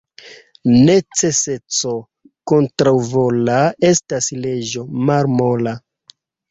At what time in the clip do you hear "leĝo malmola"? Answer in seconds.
4.43-5.81